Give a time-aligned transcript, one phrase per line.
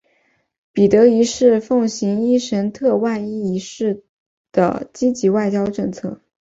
[0.73, 4.03] 彼得一世奉行伊什特万一世
[4.51, 6.19] 的积极外交政策。